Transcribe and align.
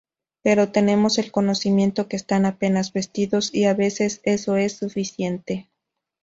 Pero 0.41 0.71
tenemos 0.71 1.19
el 1.19 1.31
conocimiento 1.31 2.07
que 2.07 2.15
están 2.15 2.47
apenas 2.47 2.91
vestidos, 2.91 3.53
y 3.53 3.65
a 3.65 3.75
veces, 3.75 4.19
eso 4.23 4.55
es 4.55 4.75
suficiente. 4.77 5.69